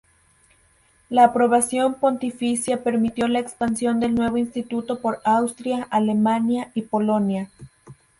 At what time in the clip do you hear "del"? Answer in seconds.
3.99-4.15